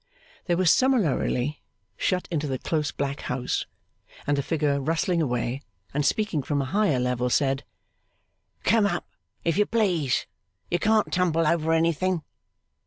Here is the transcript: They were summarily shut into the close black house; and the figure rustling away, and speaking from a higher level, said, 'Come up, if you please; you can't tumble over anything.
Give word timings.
They 0.45 0.55
were 0.55 0.65
summarily 0.65 1.61
shut 1.95 2.27
into 2.31 2.47
the 2.47 2.57
close 2.57 2.91
black 2.91 3.21
house; 3.21 3.67
and 4.25 4.35
the 4.35 4.41
figure 4.41 4.81
rustling 4.81 5.21
away, 5.21 5.61
and 5.93 6.03
speaking 6.03 6.41
from 6.41 6.59
a 6.59 6.65
higher 6.73 6.97
level, 6.97 7.29
said, 7.29 7.63
'Come 8.63 8.87
up, 8.87 9.05
if 9.43 9.57
you 9.59 9.67
please; 9.67 10.25
you 10.71 10.79
can't 10.79 11.13
tumble 11.13 11.45
over 11.45 11.71
anything. 11.71 12.23